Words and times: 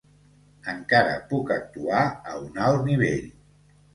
Encara 0.71 1.17
puc 1.33 1.51
actuar 1.57 2.01
a 2.33 2.39
un 2.47 2.57
alt 2.69 2.83
nivell. 2.91 3.29